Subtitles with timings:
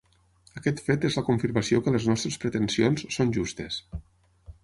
[0.59, 3.81] Aquest fet és la confirmació que les nostres pretensions són justes.